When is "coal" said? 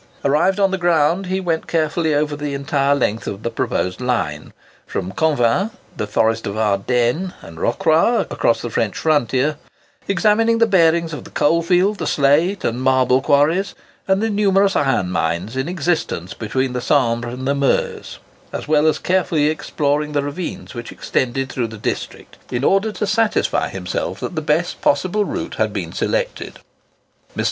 11.29-11.61